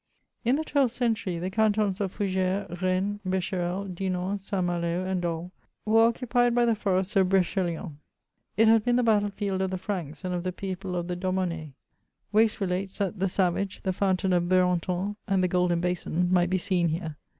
In 0.43 0.55
the 0.55 0.63
twelfth 0.63 0.95
century, 0.95 1.37
the 1.37 1.51
cantons 1.51 2.01
of 2.01 2.17
Foug^res, 2.17 2.81
Rennes, 2.81 3.19
B&herel, 3.23 3.85
Dinan, 3.93 4.39
St. 4.39 4.63
Malo 4.65 5.05
and 5.05 5.21
Dol 5.21 5.51
were 5.85 6.07
occupied 6.07 6.55
by 6.55 6.65
the 6.65 6.73
forest 6.73 7.15
of 7.15 7.27
Br^heliant; 7.29 7.93
it 8.57 8.67
had 8.67 8.83
been 8.83 8.95
the 8.95 9.03
battle 9.03 9.29
field 9.29 9.61
of 9.61 9.69
the 9.69 9.77
Franks 9.77 10.25
and 10.25 10.33
of 10.33 10.41
the 10.41 10.51
people 10.51 10.95
of 10.95 11.07
the 11.07 11.15
Dommon^e. 11.15 11.73
Wace 12.31 12.59
relates 12.59 12.97
that" 12.97 13.19
the 13.19 13.27
savage, 13.27 13.81
the 13.83 13.93
fountain 13.93 14.33
of 14.33 14.45
Berentonand 14.49 15.17
the 15.43 15.47
golden 15.47 15.79
basin," 15.79 16.33
might 16.33 16.49
be 16.49 16.57
seen 16.57 16.87
here. 16.87 17.15